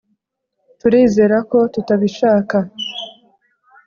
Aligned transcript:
turizera 0.79 1.37
ko 1.49 1.57
tutabishaka. 1.73 2.57